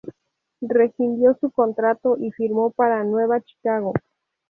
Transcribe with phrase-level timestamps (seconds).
[0.61, 3.93] Rescindió su contrato y firmó para Nueva Chicago.